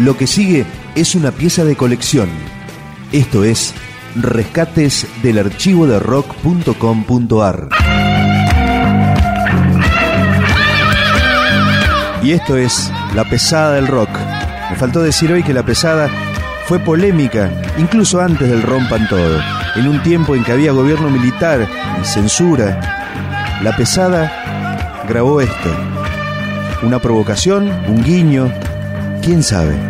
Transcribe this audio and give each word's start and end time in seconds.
Lo 0.00 0.16
que 0.16 0.26
sigue 0.26 0.64
es 0.94 1.14
una 1.14 1.30
pieza 1.30 1.62
de 1.62 1.76
colección. 1.76 2.30
Esto 3.12 3.44
es 3.44 3.74
Rescates 4.16 5.06
del 5.22 5.38
archivo 5.38 5.86
de 5.86 5.98
rock.com.ar. 5.98 7.68
Y 12.22 12.32
esto 12.32 12.56
es 12.56 12.90
La 13.14 13.28
pesada 13.28 13.74
del 13.74 13.88
rock. 13.88 14.08
Me 14.70 14.76
faltó 14.76 15.02
decir 15.02 15.30
hoy 15.32 15.42
que 15.42 15.52
La 15.52 15.64
pesada 15.64 16.08
fue 16.64 16.78
polémica, 16.78 17.52
incluso 17.76 18.22
antes 18.22 18.48
del 18.48 18.62
rompan 18.62 19.06
todo, 19.06 19.38
en 19.76 19.86
un 19.86 20.02
tiempo 20.02 20.34
en 20.34 20.44
que 20.44 20.52
había 20.52 20.72
gobierno 20.72 21.10
militar 21.10 21.68
y 22.00 22.04
censura. 22.06 23.60
La 23.62 23.76
pesada 23.76 25.04
grabó 25.06 25.42
esto. 25.42 25.70
Una 26.82 26.98
provocación, 27.00 27.70
un 27.86 28.02
guiño, 28.02 28.50
quién 29.20 29.42
sabe. 29.42 29.89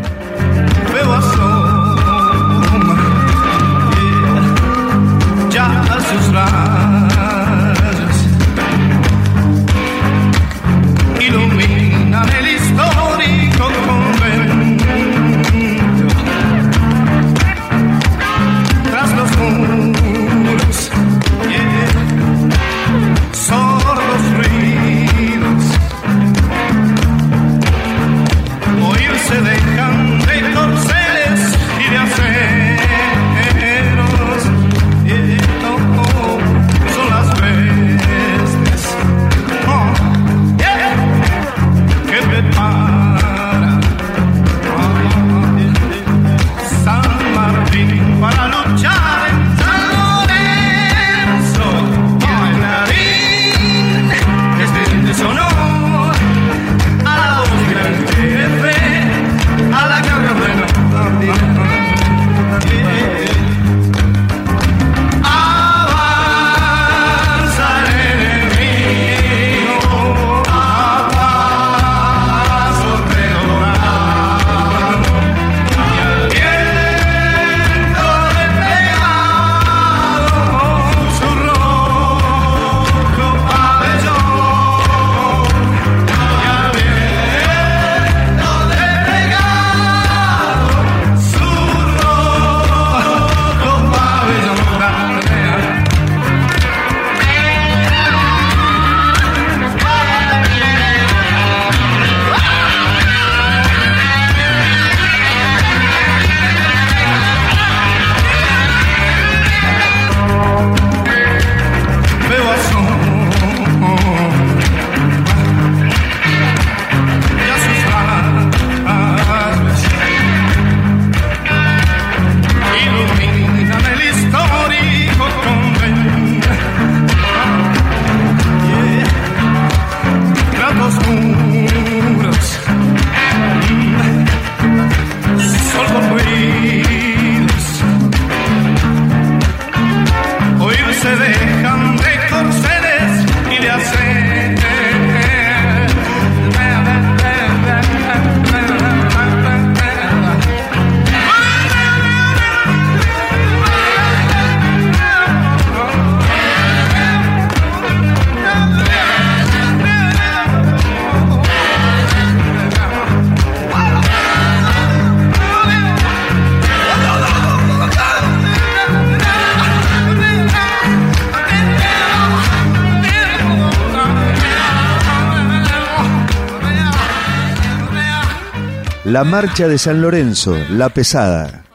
La 179.10 179.24
Marcha 179.24 179.66
de 179.66 179.76
San 179.76 180.00
Lorenzo, 180.00 180.56
La 180.70 180.88
Pesada. 180.88 181.69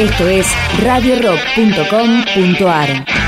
Esto 0.00 0.28
es 0.28 0.46
radiorock.com.ar. 0.82 3.19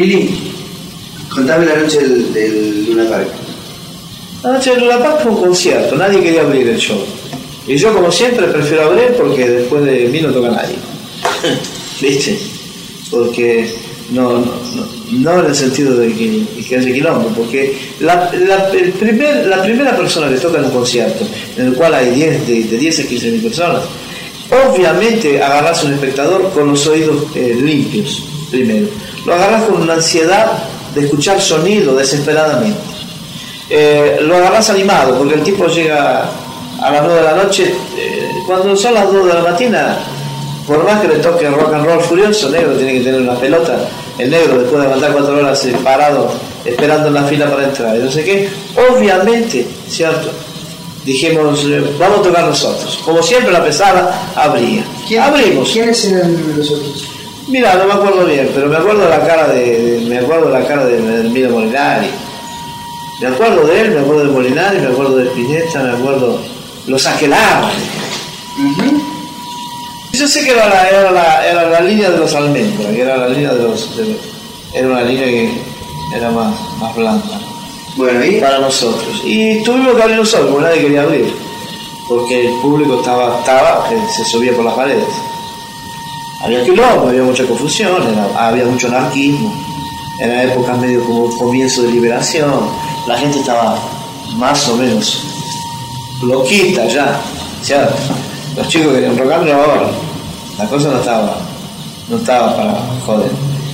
Lili, 0.00 0.30
contame 1.28 1.66
la 1.66 1.76
noche 1.76 1.98
del, 2.00 2.86
Luna 2.86 3.04
Park. 3.10 3.28
La 4.42 4.52
noche 4.52 4.70
del 4.70 4.80
Luna 4.80 4.98
Park 4.98 5.20
fue 5.22 5.32
un 5.32 5.42
concierto, 5.42 5.94
nadie 5.94 6.22
quería 6.22 6.40
abrir 6.40 6.66
el 6.68 6.78
show. 6.78 6.98
Y 7.66 7.76
yo, 7.76 7.92
como 7.92 8.10
siempre, 8.10 8.46
prefiero 8.46 8.84
abrir 8.84 9.12
porque 9.18 9.46
después 9.46 9.84
de 9.84 10.08
mí 10.08 10.22
no 10.22 10.32
toca 10.32 10.48
nadie. 10.48 10.76
¿Viste? 12.00 12.38
Porque 13.10 13.74
no, 14.12 14.38
no, 14.38 14.86
no, 15.10 15.40
en 15.40 15.46
el 15.46 15.54
sentido 15.54 15.94
de 15.94 16.14
que, 16.14 16.44
que 16.66 16.76
haya 16.78 16.92
quilombo, 16.94 17.28
porque 17.36 17.76
la, 18.00 18.30
el 18.72 18.92
primer, 18.92 19.48
la 19.48 19.62
primera 19.62 19.94
persona 19.94 20.30
que 20.30 20.36
toca 20.36 20.60
en 20.60 20.64
un 20.64 20.70
concierto, 20.70 21.26
en 21.58 21.66
el 21.66 21.74
cual 21.74 21.94
hay 21.94 22.10
10, 22.10 22.46
de, 22.46 22.78
10 22.78 23.00
a 23.00 23.02
15 23.06 23.30
mil 23.32 23.42
personas, 23.42 23.82
obviamente 24.66 25.42
agarras 25.42 25.84
un 25.84 25.92
espectador 25.92 26.50
con 26.54 26.68
los 26.68 26.86
oídos 26.86 27.24
eh, 27.34 27.54
limpios, 27.60 28.24
primero 28.50 28.88
lo 29.24 29.34
agarras 29.34 29.64
con 29.64 29.82
una 29.82 29.94
ansiedad 29.94 30.52
de 30.94 31.04
escuchar 31.04 31.40
sonido 31.40 31.94
desesperadamente. 31.94 32.80
Eh, 33.68 34.18
lo 34.22 34.36
agarras 34.36 34.70
animado, 34.70 35.16
porque 35.16 35.34
el 35.34 35.42
tipo 35.42 35.66
llega 35.66 36.28
a 36.80 36.90
las 36.90 37.02
9 37.02 37.20
de 37.20 37.22
la 37.22 37.34
noche, 37.36 37.74
eh, 37.96 38.28
cuando 38.46 38.76
son 38.76 38.94
las 38.94 39.12
2 39.12 39.26
de 39.26 39.34
la 39.34 39.42
mañana, 39.42 39.98
por 40.66 40.82
más 40.84 41.00
que 41.00 41.08
le 41.08 41.16
toque 41.16 41.48
rock 41.48 41.74
and 41.74 41.84
roll 41.84 42.00
furioso, 42.00 42.50
negro 42.50 42.74
tiene 42.74 42.94
que 42.94 43.00
tener 43.00 43.20
una 43.20 43.34
pelota, 43.34 43.76
el 44.18 44.30
negro 44.30 44.58
después 44.58 44.80
de 44.80 44.86
aguantar 44.86 45.12
4 45.12 45.36
horas 45.36 45.64
eh, 45.66 45.76
parado 45.84 46.32
esperando 46.64 47.08
en 47.08 47.14
la 47.14 47.24
fila 47.24 47.48
para 47.48 47.64
entrar, 47.64 47.96
y 47.96 48.00
no 48.00 48.10
sé 48.10 48.24
qué, 48.24 48.48
obviamente, 48.90 49.66
¿cierto? 49.88 50.30
Dijimos, 51.04 51.66
vamos 51.98 52.18
a 52.18 52.22
tocar 52.22 52.44
nosotros. 52.44 53.00
Como 53.04 53.22
siempre 53.22 53.50
la 53.50 53.64
pesada 53.64 54.32
abría. 54.36 54.84
Abrimos. 55.22 55.70
¿Quiénes 55.72 56.04
eran 56.04 56.36
los 56.54 56.70
otros? 56.70 57.19
Mira, 57.48 57.74
no 57.74 57.86
me 57.86 57.94
acuerdo 57.94 58.26
bien, 58.26 58.50
pero 58.54 58.68
me 58.68 58.76
acuerdo 58.76 59.08
la 59.08 59.26
cara 59.26 59.48
de, 59.48 60.04
me 60.08 60.18
acuerdo 60.18 60.50
la 60.50 60.66
cara 60.66 60.84
de, 60.86 61.00
de 61.00 61.48
Molinari. 61.48 62.10
Me 63.20 63.26
acuerdo 63.26 63.66
de 63.66 63.80
él, 63.80 63.90
me 63.90 64.00
acuerdo 64.00 64.24
de 64.24 64.30
Molinari, 64.30 64.78
me 64.78 64.86
acuerdo 64.86 65.16
de 65.16 65.26
Spinetta, 65.26 65.82
me 65.82 65.90
acuerdo 65.90 66.40
los 66.86 67.06
aquelares. 67.06 67.76
Yo 70.12 70.28
sé 70.28 70.44
que 70.44 70.52
era 70.52 70.68
la, 70.68 70.88
era 70.88 71.10
la, 71.10 71.46
era 71.46 71.70
la 71.70 71.80
línea 71.80 72.10
de 72.10 72.18
los 72.18 72.34
almendras, 72.34 72.94
que 72.94 73.02
era 73.02 73.16
la 73.16 73.28
línea 73.28 73.52
de 73.52 73.62
los, 73.62 73.88
era 74.72 74.88
una 74.88 75.02
línea 75.02 75.26
que 75.26 75.50
era 76.14 76.30
más, 76.30 76.54
más 76.78 76.94
blanda. 76.94 77.40
Bueno, 77.96 78.24
¿y? 78.24 78.40
Para 78.40 78.58
nosotros. 78.58 79.22
Y 79.24 79.62
tuvimos 79.62 79.96
que 79.96 80.02
abrir 80.02 80.16
nosotros, 80.16 80.50
porque 80.50 80.64
nadie 80.64 80.82
quería 80.82 81.02
abrir. 81.02 81.34
Porque 82.08 82.46
el 82.46 82.54
público 82.60 83.00
estaba, 83.00 83.38
estaba, 83.40 83.88
que 83.88 83.96
se 84.12 84.24
subía 84.24 84.54
por 84.54 84.64
las 84.64 84.74
paredes 84.74 85.29
había 86.42 86.64
quilombo, 86.64 87.08
había 87.08 87.22
mucha 87.22 87.44
confusión, 87.44 88.02
había 88.36 88.64
mucho 88.64 88.88
anarquismo, 88.88 89.52
era 90.20 90.44
época 90.44 90.74
medio 90.74 91.04
como 91.04 91.36
comienzo 91.36 91.82
de 91.82 91.92
liberación, 91.92 92.68
la 93.06 93.18
gente 93.18 93.40
estaba 93.40 93.76
más 94.36 94.68
o 94.68 94.76
menos 94.76 95.22
loquita 96.22 96.86
ya, 96.86 97.20
¿cierto? 97.62 97.94
Los 98.56 98.68
chicos 98.68 98.92
querían 98.92 99.16
rock 99.16 99.32
and 99.32 99.50
roll, 99.50 99.88
la 100.58 100.64
cosa 100.66 100.90
no 100.90 100.98
estaba, 100.98 101.36
no 102.08 102.16
estaba 102.16 102.56
para 102.56 102.74
joder. 103.06 103.30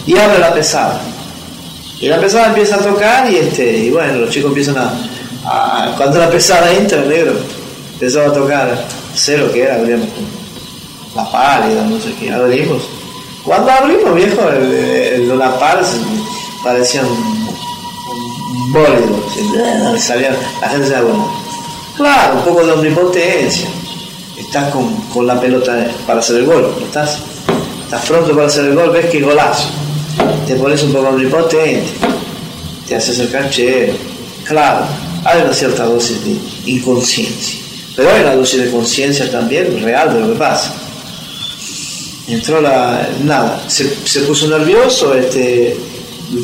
Y 0.07 0.17
abre 0.17 0.39
la 0.39 0.53
pesada. 0.53 1.01
Y 2.01 2.09
la 2.09 2.21
pesada 2.21 2.49
empieza 2.49 2.77
a 2.77 2.79
tocar 2.79 3.31
y 3.31 3.37
este, 3.37 3.79
y 3.79 3.91
bueno, 3.91 4.19
los 4.19 4.31
chicos 4.31 4.51
empiezan 4.51 4.77
a, 4.79 5.95
cuando 5.97 6.19
la 6.19 6.29
pesada 6.29 6.73
entra, 6.73 7.03
el 7.03 7.09
negro, 7.09 7.33
empezaba 7.95 8.27
a 8.29 8.33
tocar, 8.33 8.85
cero 9.15 9.51
que 9.53 9.63
era, 9.63 9.83
digamos, 9.83 10.09
la 11.17 11.31
pálida, 11.33 11.83
no 11.83 11.99
sé 11.99 12.15
qué, 12.21 12.31
abrimos. 12.31 12.83
Cuando 13.43 13.71
abrimos, 13.71 14.15
viejo, 14.15 14.49
el, 14.51 14.73
el, 14.73 15.31
el 15.31 15.43
parecía 16.63 17.03
un, 17.03 17.47
bólido, 18.73 19.99
salía, 19.99 20.37
la 20.61 20.69
gente 20.69 20.89
se 20.89 21.01
bueno. 21.01 21.33
Claro, 21.97 22.39
un 22.39 22.45
poco 22.45 22.67
de 22.67 22.73
omnipotencia. 22.73 23.69
Estás 24.37 24.71
con, 24.71 24.95
con, 25.13 25.27
la 25.27 25.41
pelota 25.41 25.87
para 26.07 26.19
hacer 26.19 26.37
el 26.37 26.47
gol, 26.47 26.75
estás, 26.83 27.19
estás 27.85 28.05
pronto 28.05 28.35
para 28.35 28.49
hacer 28.49 28.67
el 28.67 28.75
gol, 28.75 28.91
ves 28.91 29.07
que 29.07 29.21
golazo. 29.21 29.71
Te 30.47 30.57
pones 30.57 30.83
un 30.83 30.93
poco 30.93 31.09
omnipotente, 31.09 31.87
te 32.87 32.97
haces 32.97 33.19
el 33.21 33.31
canchero. 33.31 33.95
Claro, 34.45 34.85
hay 35.25 35.43
una 35.43 35.55
cierta 35.55 35.85
dosis 35.85 36.23
de 36.25 36.37
inconsciencia, 36.71 37.61
pero 37.97 38.11
hay 38.11 38.21
una 38.23 38.35
dosis 38.35 38.61
de 38.61 38.71
conciencia 38.71 39.31
también 39.31 39.83
real 39.83 40.13
de 40.13 40.21
lo 40.21 40.33
que 40.33 40.39
pasa 40.39 40.86
entró 42.29 42.61
la. 42.61 43.09
nada, 43.25 43.65
se, 43.69 43.89
se 44.05 44.21
puso 44.21 44.49
nervioso, 44.49 45.15
este. 45.15 45.77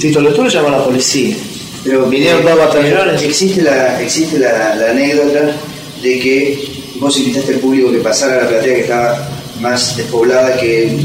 Tito 0.00 0.20
Lectura 0.20 0.48
llamó 0.48 0.68
a 0.68 0.78
la 0.78 0.84
policía. 0.84 1.36
Pero 1.84 2.06
vinieron 2.06 2.44
dos 2.44 2.56
batallones. 2.56 3.22
Existe 3.22 3.62
la, 3.62 4.00
existe 4.00 4.38
la, 4.38 4.76
la, 4.76 4.90
anécdota 4.90 5.52
de 6.00 6.20
que 6.20 6.68
vos 7.00 7.18
invitaste 7.18 7.54
al 7.54 7.60
público 7.60 7.90
que 7.90 7.98
pasara 7.98 8.34
a 8.34 8.42
la 8.42 8.48
platea 8.48 8.74
que 8.74 8.80
estaba 8.82 9.28
más 9.60 9.96
despoblada 9.96 10.56
que 10.56 10.96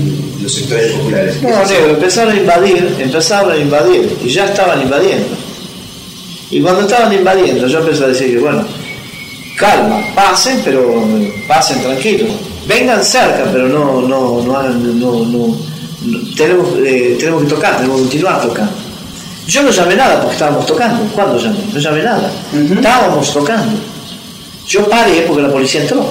los 0.41 0.53
sectores 0.53 0.91
populares. 0.93 1.41
No, 1.41 1.49
no, 1.49 1.89
empezaron 1.89 2.33
a 2.33 2.37
invadir, 2.37 2.95
empezaron 2.99 3.51
a 3.51 3.57
invadir, 3.57 4.17
y 4.23 4.29
ya 4.29 4.45
estaban 4.45 4.81
invadiendo. 4.81 5.27
Y 6.49 6.61
cuando 6.61 6.81
estaban 6.81 7.13
invadiendo, 7.13 7.67
yo 7.67 7.79
empecé 7.79 8.03
a 8.03 8.07
decir 8.07 8.31
que, 8.31 8.39
bueno, 8.39 8.65
calma, 9.57 9.99
pasen, 10.15 10.61
pero 10.63 11.03
pasen 11.47 11.81
tranquilos 11.81 12.31
vengan 12.67 13.03
cerca, 13.03 13.45
pero 13.51 13.67
no, 13.67 14.01
no, 14.01 14.41
no, 14.43 14.61
no, 14.63 15.25
no 15.25 15.57
tenemos, 16.35 16.67
eh, 16.85 17.15
tenemos 17.19 17.43
que 17.43 17.49
tocar, 17.49 17.77
tenemos 17.77 17.97
que 17.97 18.03
continuar 18.03 18.41
tocando. 18.41 18.71
Yo 19.47 19.63
no 19.63 19.71
llamé 19.71 19.95
nada 19.95 20.19
porque 20.19 20.33
estábamos 20.33 20.65
tocando. 20.65 21.03
¿Cuándo 21.15 21.37
llamé? 21.37 21.59
No 21.73 21.79
llamé 21.79 22.03
nada. 22.03 22.29
Estábamos 22.53 23.33
tocando. 23.33 23.79
Yo 24.67 24.87
paré 24.89 25.21
porque 25.21 25.41
la 25.41 25.49
policía 25.51 25.81
entró. 25.81 26.05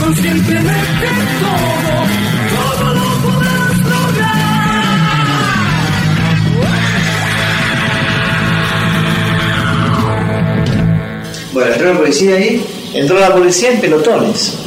Conscientemente 0.00 1.08
todo, 1.40 1.94
todo 2.54 2.94
lo 2.94 3.06
podrás 3.22 3.78
lograr. 3.78 4.34
Bueno, 11.52 11.72
entró 11.72 11.92
la 11.92 11.98
policía 11.98 12.36
ahí. 12.36 12.64
Entró 12.94 13.18
la 13.18 13.32
policía 13.34 13.72
en 13.72 13.80
pelotones. 13.80 14.58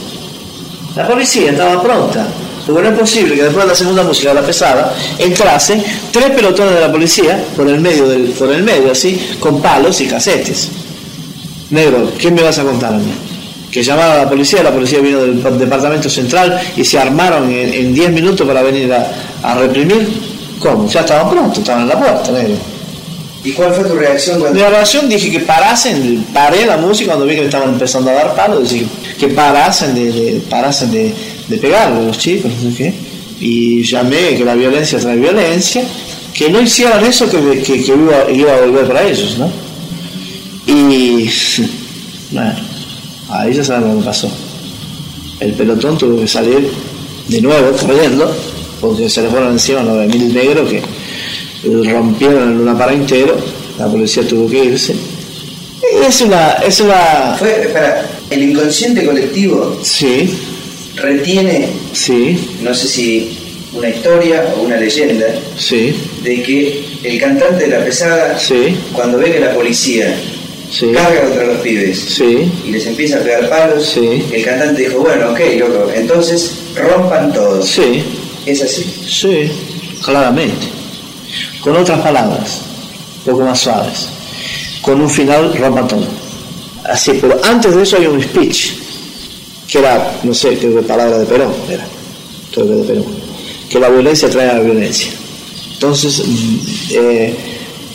La 0.96 1.08
policía 1.08 1.52
estaba 1.52 1.82
pronta. 1.82 2.28
Porque 2.68 2.82
no 2.84 2.90
es 2.90 3.00
posible 3.00 3.36
que 3.36 3.44
después 3.44 3.64
de 3.66 3.72
la 3.72 3.76
segunda 3.76 4.04
música, 4.04 4.34
la 4.34 4.42
pesada, 4.42 4.94
entrase 5.18 5.82
tres 6.12 6.32
pelotones 6.32 6.76
de 6.76 6.82
la 6.82 6.92
policía 6.92 7.46
por 7.56 7.68
el 7.70 7.80
medio, 7.80 8.08
del, 8.08 8.26
por 8.32 8.52
el 8.52 8.62
medio 8.62 8.92
así, 8.92 9.38
con 9.40 9.62
palos 9.62 10.02
y 10.02 10.06
casetes. 10.06 10.70
Negro, 11.70 12.12
¿qué 12.18 12.30
me 12.30 12.44
vas 12.44 12.60
a 12.60 12.64
contar? 12.64 13.00
Que 13.72 13.82
llamaron 13.82 14.12
a 14.12 14.24
la 14.24 14.30
policía, 14.30 14.64
la 14.64 14.72
policía 14.72 15.00
vino 15.00 15.22
del 15.22 15.42
departamento 15.42 16.10
central 16.10 16.60
y 16.76 16.84
se 16.84 17.00
armaron 17.00 17.50
en 17.52 17.74
en 17.74 17.94
10 17.94 18.12
minutos 18.12 18.46
para 18.46 18.62
venir 18.62 18.92
a, 18.94 19.12
a 19.44 19.56
reprimir. 19.56 20.08
¿Cómo? 20.60 20.90
Ya 20.90 21.02
estaban 21.02 21.30
prontos, 21.30 21.60
estaban 21.60 21.84
en 21.84 21.90
la 21.90 22.00
puerta, 22.00 22.32
negro. 22.32 22.56
¿Y 23.48 23.54
cuál 23.54 23.74
fue 23.74 23.86
tu 23.86 23.96
reacción 23.96 24.40
cuando.? 24.42 24.60
Mi 24.60 24.66
oración 24.66 25.08
dije 25.08 25.32
que 25.32 25.40
parasen, 25.40 26.26
paré 26.34 26.66
la 26.66 26.76
música 26.76 27.12
cuando 27.12 27.26
vi 27.26 27.36
que 27.36 27.40
me 27.42 27.46
estaban 27.46 27.70
empezando 27.70 28.10
a 28.12 28.14
dar 28.14 28.36
palos, 28.36 28.70
dije 28.70 28.86
que 29.18 29.30
parasen 29.30 29.96
de, 29.96 30.12
de- 30.12 30.40
parasen 30.50 30.92
de, 30.92 31.14
de 31.48 31.70
los 32.06 32.18
chicos, 32.18 32.52
no 32.62 32.70
sé 32.72 32.76
qué. 32.78 32.94
Y 33.40 33.84
llamé 33.84 34.36
que 34.36 34.44
la 34.44 34.54
violencia 34.54 35.00
trae 35.00 35.16
violencia, 35.16 35.82
que 36.34 36.50
no 36.50 36.60
hicieran 36.62 37.06
eso 37.06 37.30
que, 37.30 37.38
que, 37.62 37.76
iba, 37.78 38.30
iba 38.30 38.54
a 38.54 38.62
volver 38.66 38.86
para 38.86 39.04
ellos, 39.04 39.38
¿no? 39.38 39.50
Y 40.66 41.30
bueno, 42.32 42.54
ahí 43.30 43.54
ya 43.54 43.64
saben 43.64 43.94
lo 43.94 44.00
que 44.02 44.06
pasó. 44.08 44.30
El 45.40 45.54
pelotón 45.54 45.98
tuvo 45.98 46.20
que 46.20 46.28
salir 46.28 46.70
de 47.30 47.42
nuevo 47.42 47.72
corriendo, 47.78 48.30
porque 48.82 49.10
se 49.10 49.22
le 49.22 49.30
fueron 49.30 49.54
encima 49.54 49.84
los 49.84 50.00
de 50.00 50.08
mil 50.08 50.34
negros 50.34 50.70
que 50.70 50.82
rompieron 51.64 52.52
el 52.52 52.58
Luna 52.60 52.78
para 52.78 52.94
entero, 52.94 53.38
la 53.78 53.88
policía 53.88 54.24
tuvo 54.28 54.50
que 54.50 54.66
irse. 54.66 54.94
Y 56.02 56.06
es 56.06 56.22
una, 56.22 56.54
es 56.66 56.80
una, 56.82 57.36
Fue, 57.38 57.50
espera, 57.62 58.06
el 58.30 58.44
inconsciente 58.50 59.06
colectivo 59.06 59.80
sí, 59.84 60.30
retiene, 60.96 61.70
sí, 61.94 62.38
no 62.62 62.74
sé 62.74 62.88
si 62.88 63.38
una 63.74 63.90
historia 63.90 64.44
o 64.58 64.64
una 64.64 64.78
leyenda, 64.78 65.28
sí, 65.58 65.94
de 66.24 66.42
que 66.42 66.84
el 67.04 67.20
cantante 67.20 67.66
de 67.66 67.78
la 67.78 67.86
pesada, 67.86 68.38
sí, 68.40 68.76
cuando 68.94 69.18
ve 69.20 69.32
que 69.32 69.40
la 69.40 69.54
policía 69.54 70.16
sí, 70.72 70.88
carga 70.94 71.22
contra 71.22 71.46
los 71.46 71.58
pibes 71.58 72.00
sí, 72.00 72.50
y 72.66 72.72
les 72.72 72.86
empieza 72.88 73.18
a 73.18 73.22
pegar 73.22 73.50
palos, 73.50 73.86
Sí. 73.94 74.24
el 74.32 74.44
cantante 74.44 74.82
dijo, 74.82 75.00
bueno, 75.00 75.32
ok, 75.32 75.40
loco, 75.60 75.92
entonces 75.96 76.52
rompan 76.76 77.32
todos. 77.34 77.68
sí, 77.68 78.04
¿Es 78.46 78.62
así? 78.64 78.84
sí, 79.08 79.52
claramente. 80.04 80.68
Con 81.68 81.76
otras 81.76 82.00
palabras, 82.00 82.62
un 83.26 83.34
poco 83.34 83.44
más 83.44 83.60
suaves, 83.60 84.08
con 84.82 85.02
un 85.02 85.10
final 85.10 85.52
todo. 85.86 86.08
Así, 86.90 87.12
pero 87.20 87.38
antes 87.44 87.76
de 87.76 87.84
eso 87.84 87.98
hay 87.98 88.08
un 88.08 88.24
speech, 88.24 88.72
que 89.68 89.80
era, 89.80 90.18
no 90.24 90.34
sé, 90.34 90.58
creo 90.58 90.78
que 90.78 90.84
palabra 90.84 91.18
de 91.18 91.26
Perón, 91.26 91.54
era, 91.70 91.86
creo 92.54 92.68
que 92.68 92.74
de 92.74 92.84
Perón, 92.84 93.06
que 93.70 93.80
la 93.82 93.90
violencia 93.90 94.30
trae 94.30 94.50
a 94.50 94.54
la 94.54 94.60
violencia. 94.62 95.12
Entonces, 95.74 96.24
mm, 96.26 96.58
eh, 96.92 97.36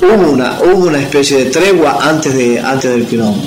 hubo, 0.03 0.31
una, 0.33 0.59
hubo 0.61 0.89
una 0.89 1.01
especie 1.01 1.39
de 1.39 1.47
tregua 1.47 1.97
antes, 2.03 2.35
de, 2.35 2.61
antes 2.61 2.91
del 2.91 3.07
quilombo 3.07 3.43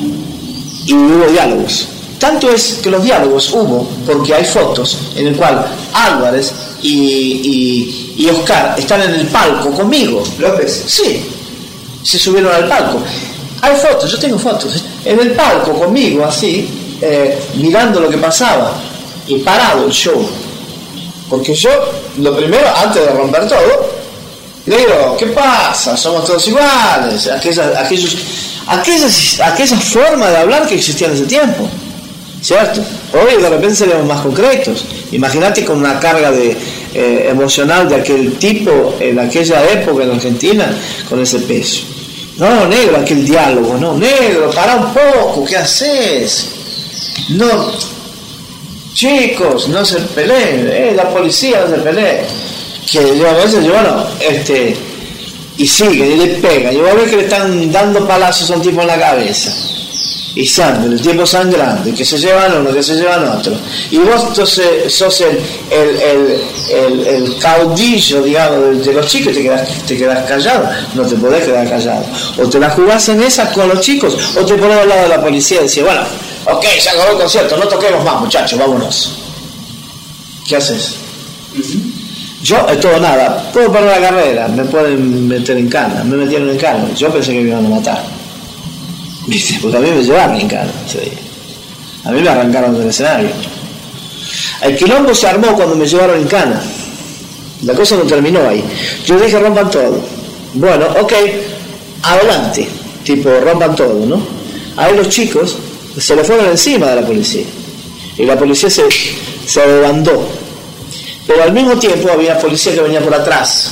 y 0.88 0.94
hubo 0.96 1.32
diálogos. 1.32 1.88
Tanto 2.18 2.50
es 2.50 2.80
que 2.82 2.90
los 2.90 3.04
diálogos 3.04 3.54
hubo 3.54 3.88
porque 4.08 4.34
hay 4.34 4.46
fotos 4.46 4.98
en 5.16 5.28
el 5.28 5.36
cual 5.36 5.68
Álvarez 5.94 6.52
y, 6.86 8.14
y, 8.18 8.26
y 8.26 8.30
Oscar 8.30 8.76
están 8.78 9.02
en 9.02 9.16
el 9.16 9.28
palco 9.28 9.72
conmigo. 9.72 10.24
López, 10.40 10.84
Sí, 10.88 11.24
se 12.04 12.20
subieron 12.20 12.54
al 12.54 12.68
palco. 12.68 13.02
Hay 13.62 13.76
fotos, 13.78 14.12
yo 14.12 14.20
tengo 14.20 14.38
fotos. 14.38 14.84
En 15.04 15.20
el 15.20 15.32
palco 15.32 15.74
conmigo, 15.74 16.24
así, 16.26 16.68
eh, 17.02 17.40
mirando 17.56 18.00
lo 18.00 18.10
que 18.10 18.18
pasaba 18.18 18.74
y 19.28 19.40
parado 19.40 19.86
el 19.86 19.92
show. 19.92 20.28
Porque 21.30 21.56
yo, 21.56 21.72
lo 22.20 22.36
primero, 22.36 22.68
antes 22.76 23.02
de 23.04 23.12
romper 23.12 23.48
todo, 23.48 23.90
le 24.68 24.78
digo, 24.78 25.16
¿qué 25.18 25.28
pasa? 25.28 25.98
Somos 25.98 26.26
todos 26.26 26.48
iguales. 26.48 27.28
Aquellas, 27.28 27.76
aquellos, 27.78 28.16
aquellas, 28.68 29.40
aquellas 29.40 29.84
formas 29.84 30.30
de 30.30 30.38
hablar 30.38 30.68
que 30.68 30.76
existían 30.76 31.12
en 31.12 31.18
ese 31.18 31.26
tiempo. 31.26 31.68
¿Cierto? 32.46 32.80
Hoy 33.14 33.42
de 33.42 33.50
repente 33.50 33.76
seremos 33.76 34.06
más 34.06 34.22
concretos. 34.22 34.86
Imagínate 35.12 35.66
con 35.66 35.80
una 35.80 36.00
carga 36.00 36.30
de, 36.30 36.56
eh, 36.94 37.28
emocional 37.28 37.90
de 37.90 37.96
aquel 37.96 38.34
tipo 38.34 38.98
en 39.00 39.18
aquella 39.18 39.68
época 39.72 40.04
en 40.04 40.12
Argentina 40.12 40.72
con 41.10 41.20
ese 41.20 41.40
peso. 41.40 41.86
No, 42.38 42.68
negro, 42.68 42.98
aquel 42.98 43.26
diálogo, 43.26 43.78
no, 43.80 43.98
negro, 43.98 44.52
para 44.52 44.76
un 44.76 44.94
poco, 44.94 45.44
¿qué 45.44 45.58
haces? 45.58 46.50
No, 47.30 47.72
chicos, 48.94 49.68
no 49.70 49.84
se 49.84 50.02
peleen, 50.02 50.70
eh, 50.72 50.94
la 50.96 51.10
policía 51.10 51.66
no 51.66 51.76
se 51.76 51.82
pelee. 51.82 52.26
Que 52.92 53.18
yo 53.18 53.28
a 53.28 53.34
veces, 53.34 53.66
yo, 53.66 53.74
bueno, 53.74 54.06
este, 54.20 54.78
y 55.58 55.66
siguen 55.66 56.12
y 56.12 56.16
le 56.18 56.28
pegan. 56.36 56.76
Yo 56.76 56.88
a 56.88 56.94
ver 56.94 57.10
que 57.10 57.18
le 57.18 57.24
están 57.24 57.72
dando 57.72 58.08
palazos 58.08 58.52
a 58.52 58.54
un 58.54 58.62
tipo 58.62 58.82
en 58.82 58.88
la 58.88 59.00
cabeza. 59.00 59.52
Y 60.36 60.46
sangre, 60.46 60.94
el 60.94 61.02
tipo 61.02 61.26
sangrando, 61.26 61.90
y 61.90 61.94
que 61.94 62.04
se 62.04 62.18
llevan 62.18 62.58
uno, 62.60 62.74
que 62.74 62.84
se 62.84 62.96
llevan 62.96 63.26
otro. 63.26 63.54
Y 63.90 63.98
vos 64.00 64.22
entonces 64.28 64.94
sos 64.94 65.22
el, 65.22 65.40
el, 65.72 65.96
el, 66.02 66.42
el, 66.70 67.08
el 67.08 67.38
caudillo, 67.38 68.22
digamos, 68.22 68.60
de, 68.60 68.84
de 68.84 68.94
los 68.94 69.08
chicos 69.08 69.32
y 69.32 69.38
te 69.38 69.44
quedas, 69.44 69.70
te 69.88 69.98
quedas 69.98 70.26
callado. 70.28 70.70
No 70.94 71.04
te 71.04 71.16
podés 71.16 71.46
quedar 71.46 71.70
callado. 71.70 72.04
O 72.38 72.50
te 72.50 72.60
la 72.60 72.70
jugás 72.70 73.08
en 73.08 73.24
esa 73.24 73.50
con 73.54 73.70
los 73.70 73.80
chicos, 73.80 74.18
o 74.38 74.46
te 74.46 74.56
pones 74.56 74.78
al 74.78 74.90
lado 74.90 75.04
de 75.04 75.10
la 75.10 75.22
policía 75.22 75.62
y 75.62 75.68
decís, 75.68 75.84
bueno, 75.84 76.02
ok, 76.46 76.66
se 76.80 76.90
acabó 76.90 77.12
el 77.14 77.18
concierto, 77.18 77.56
no 77.56 77.68
toquemos 77.68 78.04
más, 78.04 78.20
muchachos, 78.20 78.60
vámonos. 78.60 79.12
¿Qué 80.46 80.58
haces? 80.58 80.96
Yo, 82.44 82.68
es 82.70 82.80
todo 82.82 83.00
nada, 83.00 83.50
puedo 83.54 83.72
perder 83.72 84.02
la 84.02 84.10
carrera, 84.10 84.48
me 84.50 84.66
pueden 84.66 85.28
meter 85.28 85.58
en 85.58 85.70
cana, 85.70 86.04
me 86.04 86.18
metieron 86.18 86.50
en 86.50 86.58
cana, 86.58 86.94
yo 86.94 87.10
pensé 87.12 87.32
que 87.32 87.40
me 87.40 87.50
iban 87.50 87.66
a 87.66 87.70
matar. 87.70 88.25
¿Viste? 89.28 89.60
Porque 89.62 89.78
a 89.78 89.80
mí 89.80 89.90
me 89.92 90.04
llevaron 90.04 90.48
cana 90.48 90.72
ese. 90.86 91.12
A 92.04 92.12
mí 92.12 92.22
me 92.22 92.30
arrancaron 92.30 92.78
del 92.78 92.90
escenario. 92.90 93.30
El 94.62 94.76
quilombo 94.76 95.14
se 95.14 95.28
armó 95.28 95.56
cuando 95.56 95.76
me 95.76 95.88
llevaron 95.88 96.20
en 96.20 96.28
cana. 96.28 96.62
La 97.64 97.74
cosa 97.74 97.96
no 97.96 98.04
terminó 98.04 98.48
ahí. 98.48 98.64
Yo 99.06 99.20
dije 99.20 99.40
rompan 99.40 99.70
todo. 99.72 100.00
Bueno, 100.54 100.86
ok, 101.02 101.14
adelante. 102.04 102.68
Tipo, 103.04 103.30
rompan 103.40 103.76
todo, 103.76 104.06
¿no? 104.06 104.22
Ahí 104.78 104.96
los 104.96 105.10
chicos 105.10 105.58
se 105.98 106.16
le 106.16 106.24
fueron 106.24 106.48
encima 106.48 106.88
de 106.88 107.02
la 107.02 107.08
policía. 107.08 107.46
Y 108.18 108.24
la 108.24 108.38
policía 108.38 108.70
se, 108.70 108.84
se 109.46 109.68
desbandó. 109.68 110.28
Pero 111.26 111.44
al 111.44 111.54
mismo 111.54 111.76
tiempo 111.78 112.12
había 112.12 112.38
policía 112.38 112.74
que 112.74 112.82
venía 112.82 113.02
por 113.02 113.16
atrás. 113.16 113.72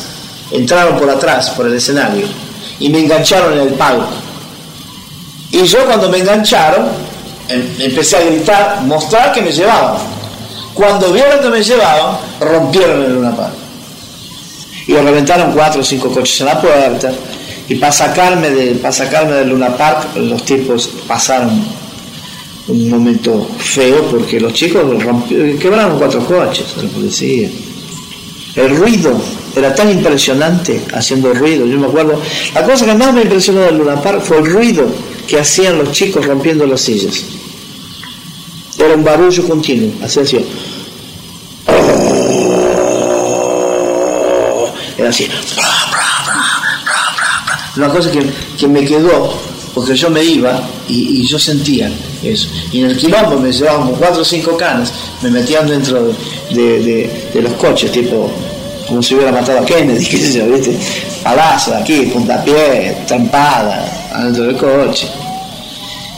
Entraron 0.51 0.97
por 0.97 1.09
atrás, 1.09 1.51
por 1.51 1.67
el 1.67 1.75
escenario. 1.75 2.25
Y 2.79 2.89
me 2.89 2.99
engancharon 2.99 3.53
en 3.53 3.67
el 3.67 3.73
palco. 3.75 4.22
Y 5.53 5.63
yo 5.65 5.85
cuando 5.85 6.09
me 6.09 6.17
engancharon, 6.17 6.87
em- 7.47 7.75
empecé 7.79 8.17
a 8.17 8.21
gritar, 8.21 8.81
mostrar 8.81 9.31
que 9.31 9.41
me 9.41 9.51
llevaban. 9.51 10.01
Cuando 10.73 11.13
vieron 11.13 11.39
que 11.41 11.49
me 11.49 11.63
llevaban, 11.63 12.17
rompieron 12.39 13.03
el 13.03 13.13
Luna 13.13 13.35
Park. 13.35 13.53
Y 14.87 14.93
reventaron 14.93 15.51
cuatro 15.51 15.81
o 15.81 15.83
cinco 15.83 16.09
coches 16.09 16.41
en 16.41 16.47
la 16.47 16.59
puerta. 16.59 17.11
Y 17.69 17.75
para 17.75 17.91
sacarme, 17.91 18.49
de, 18.49 18.71
para 18.75 18.91
sacarme 18.91 19.33
del 19.33 19.49
Luna 19.49 19.77
Park, 19.77 20.15
los 20.15 20.43
tipos 20.43 20.89
pasaron 21.07 21.63
un 22.67 22.89
momento 22.89 23.47
feo 23.59 24.07
porque 24.09 24.39
los 24.39 24.53
chicos 24.53 24.81
rompieron, 25.03 25.57
quebraron 25.59 25.99
cuatro 25.99 26.25
coches 26.25 26.65
la 26.81 26.89
policía. 26.89 27.47
El 28.55 28.75
ruido 28.75 29.21
era 29.55 29.75
tan 29.75 29.91
impresionante 29.91 30.81
haciendo 30.95 31.31
ruido. 31.31 31.67
Yo 31.67 31.77
me 31.77 31.85
acuerdo, 31.85 32.19
la 32.55 32.63
cosa 32.63 32.85
que 32.85 32.95
más 32.95 33.13
me 33.13 33.21
impresionó 33.21 33.61
del 33.61 33.77
Luna 33.77 34.01
Park 34.01 34.21
fue 34.23 34.39
el 34.39 34.47
ruido 34.47 35.12
que 35.27 35.39
hacían 35.39 35.77
los 35.77 35.91
chicos 35.91 36.25
rompiendo 36.25 36.65
las 36.65 36.81
sillas. 36.81 37.23
Era 38.77 38.95
un 38.95 39.03
barullo 39.03 39.47
continuo, 39.47 39.91
así 40.03 40.19
hacía. 40.19 40.41
Era 44.97 45.09
así. 45.09 45.27
Una 47.75 47.89
cosa 47.89 48.11
que, 48.11 48.23
que 48.57 48.67
me 48.67 48.85
quedó, 48.85 49.33
porque 49.73 49.95
yo 49.95 50.09
me 50.09 50.23
iba 50.23 50.61
y, 50.87 51.21
y 51.21 51.27
yo 51.27 51.39
sentía 51.39 51.91
eso. 52.21 52.47
Y 52.71 52.81
en 52.81 52.91
el 52.91 52.97
quilombo 52.97 53.39
me 53.39 53.51
llevaban 53.51 53.87
como 53.87 53.93
cuatro 53.97 54.21
o 54.21 54.25
cinco 54.25 54.55
canas, 54.55 54.93
me 55.21 55.31
metían 55.31 55.67
dentro 55.67 56.13
de, 56.51 57.09
de- 57.33 57.41
los 57.41 57.53
coches, 57.53 57.91
tipo 57.91 58.31
como 58.87 59.01
si 59.01 59.15
hubiera 59.15 59.31
matado 59.31 59.59
a 59.59 59.65
Kennedy, 59.65 60.05
qué 60.09 60.17
sé 60.17 60.37
yo, 60.39 60.45
¿viste? 60.47 60.77
Palazo 61.23 61.73
aquí, 61.75 62.01
puntapié, 62.13 62.97
trampada, 63.07 64.02
adentro 64.13 64.43
del 64.45 64.57
coche. 64.57 65.07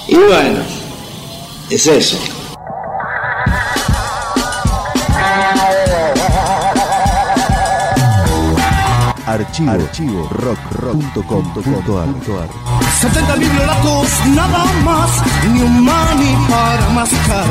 Y 0.07 0.15
bueno, 0.15 0.59
es 1.69 1.87
eso. 1.87 2.17
Archivo, 9.27 9.71
Archivo 9.71 10.29
rock, 10.29 10.59
rock.com.ar 10.71 12.47
70 13.01 13.35
bibliolatos, 13.35 14.25
nada 14.27 14.65
más, 14.83 15.09
ni 15.51 15.61
un 15.61 15.83
mani 15.83 16.35
para 16.47 16.89
mascar. 16.89 17.45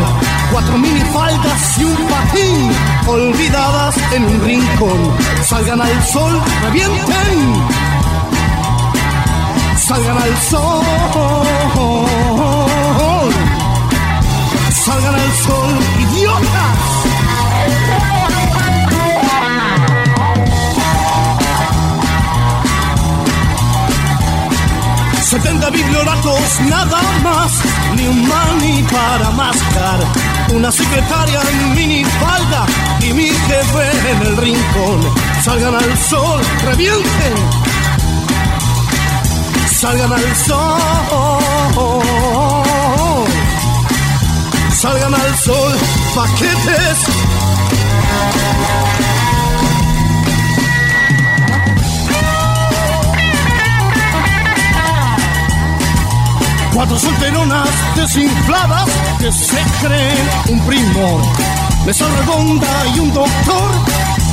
Cuatro 0.52 0.78
minifaldas 0.78 1.78
y 1.78 1.84
un 1.84 1.96
patín, 2.08 2.70
olvidadas 3.06 3.96
en 4.12 4.24
un 4.24 4.44
rincón. 4.44 5.10
Salgan 5.44 5.82
al 5.82 6.04
sol, 6.04 6.40
revienten. 6.62 7.83
Salgan 9.86 10.16
al 10.16 10.36
sol. 10.50 10.84
Salgan 14.70 15.14
al 15.14 15.32
sol, 15.44 15.70
idiotas. 16.00 17.04
70 25.22 25.70
biblioratos, 25.70 26.61
nada 26.70 27.02
más, 27.22 27.52
ni 27.96 28.06
un 28.06 28.26
mani 28.26 28.82
para 28.85 29.30
mascar. 29.32 30.00
Una 30.54 30.72
secretaria 30.72 31.42
en 31.42 31.74
minifalda 31.74 32.64
y 33.02 33.12
mi 33.12 33.26
jefe 33.28 34.11
en 34.12 34.22
el 34.28 34.37
rincón. 34.38 35.00
Salgan 35.42 35.74
al 35.74 35.98
sol, 35.98 36.40
revienten. 36.64 37.73
Salgan 39.85 40.12
al 40.14 40.37
sol. 40.37 40.81
Salgan 44.73 45.14
al 45.14 45.35
sol, 45.37 45.73
paquetes. 46.14 46.99
Cuatro 56.73 56.99
solteronas 56.99 57.68
desinfladas 57.94 58.88
que 59.18 59.31
se 59.31 59.62
creen 59.83 60.31
un 60.49 60.61
primor. 60.61 61.20
Mesa 61.85 62.07
redonda 62.09 62.87
y 62.97 63.01
un 63.01 63.12
doctor 63.12 63.70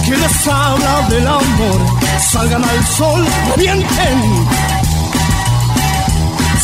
que 0.05 0.15
les 0.15 0.47
habla 0.47 1.07
del 1.09 1.27
amor. 1.27 1.99
Salgan 2.31 2.63
al 2.63 2.85
sol, 2.85 3.27
revienten. 3.49 4.80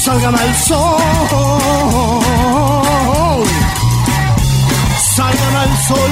Salgan 0.07 0.35
al 0.35 0.55
sol. 0.55 1.01
Salgan 5.15 5.55
al 5.55 5.77
sol, 5.85 6.11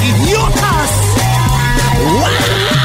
idiotas. 0.00 0.90
Cuatro 2.20 2.81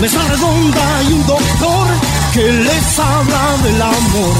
Mesa 0.00 0.18
redonda 0.28 1.02
y 1.02 1.12
un 1.12 1.26
doctor 1.26 1.86
que 2.32 2.40
les 2.40 2.98
habla 2.98 3.56
del 3.62 3.82
amor. 3.82 4.34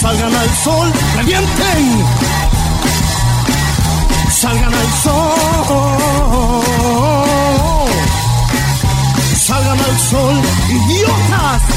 Salgan 0.00 0.34
al 0.34 0.50
sol, 0.64 0.92
revienten. 1.14 2.06
Salgan 4.28 4.74
al 4.74 4.92
sol. 5.04 6.64
Salgan 9.36 9.78
al 9.78 9.98
sol, 10.00 10.42
idiotas. 10.68 11.73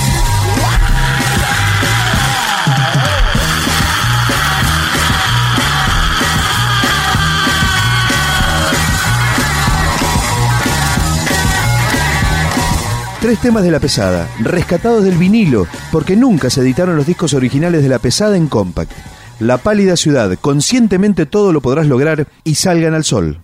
Tres 13.27 13.39
temas 13.39 13.65
de 13.65 13.71
La 13.71 13.81
Pesada, 13.81 14.25
rescatados 14.39 15.03
del 15.03 15.17
vinilo, 15.17 15.67
porque 15.91 16.15
nunca 16.15 16.49
se 16.49 16.61
editaron 16.61 16.95
los 16.95 17.05
discos 17.05 17.33
originales 17.33 17.83
de 17.83 17.89
La 17.89 17.99
Pesada 17.99 18.37
en 18.37 18.47
compact. 18.47 18.93
La 19.41 19.57
pálida 19.57 19.97
ciudad, 19.97 20.33
conscientemente 20.39 21.25
todo 21.25 21.51
lo 21.51 21.59
podrás 21.59 21.87
lograr 21.87 22.29
y 22.45 22.55
salgan 22.55 22.93
al 22.93 23.03
sol. 23.03 23.41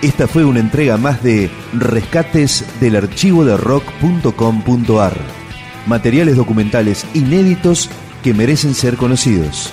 Esta 0.00 0.28
fue 0.28 0.44
una 0.44 0.60
entrega 0.60 0.96
más 0.96 1.24
de 1.24 1.50
Rescates 1.72 2.64
del 2.78 2.94
archivo 2.94 3.44
de 3.44 3.56
rock.com.ar. 3.56 5.16
Materiales 5.88 6.36
documentales 6.36 7.04
inéditos 7.14 7.90
que 8.22 8.32
merecen 8.32 8.74
ser 8.74 8.96
conocidos. 8.96 9.72